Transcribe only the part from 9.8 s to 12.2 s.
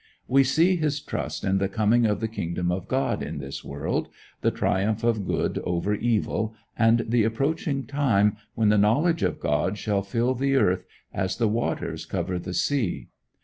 fill the earth as the waters